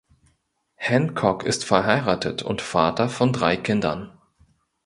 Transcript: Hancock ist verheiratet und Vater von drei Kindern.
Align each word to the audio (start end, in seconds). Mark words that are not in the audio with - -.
Hancock 0.77 1.43
ist 1.43 1.63
verheiratet 1.63 2.41
und 2.41 2.63
Vater 2.63 3.07
von 3.07 3.33
drei 3.33 3.55
Kindern. 3.55 4.11